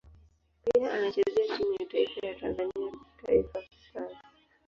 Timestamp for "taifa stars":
3.25-4.17